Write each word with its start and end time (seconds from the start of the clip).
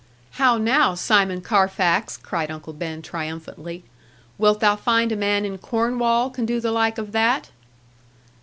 'How 0.31 0.57
now, 0.57 0.95
Simon 0.95 1.41
Carfax?' 1.41 2.17
cried 2.17 2.49
Uncle 2.49 2.73
Ben 2.73 3.03
triumphantly; 3.03 3.83
'wilt 4.39 4.59
thou 4.59 4.75
find 4.75 5.11
a 5.11 5.15
man 5.15 5.45
in 5.45 5.59
Cornwall 5.59 6.31
can 6.31 6.47
do 6.47 6.59
the 6.59 6.71
like 6.71 6.97
of 6.97 7.11
that?' 7.11 7.51